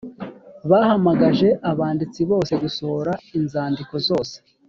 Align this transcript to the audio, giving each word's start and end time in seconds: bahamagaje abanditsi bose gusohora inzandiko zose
bahamagaje 0.69 1.47
abanditsi 1.71 2.21
bose 2.31 2.53
gusohora 2.63 3.11
inzandiko 3.37 3.95
zose 4.09 4.35